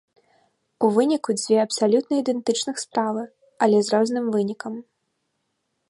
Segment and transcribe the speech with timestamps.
[0.85, 3.23] У выніку дзве абсалютна ідэнтычных справы,
[3.67, 4.73] але з розным вынікам.